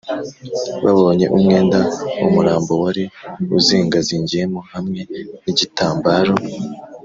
[0.83, 1.79] babonye umwenda
[2.27, 3.03] umurambo wari
[3.57, 5.01] uzingazingiyemo hamwe
[5.43, 6.33] n’igitambaro,